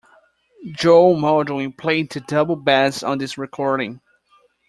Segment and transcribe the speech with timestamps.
[0.71, 4.01] Joe Mauldin played the double bass on this recording.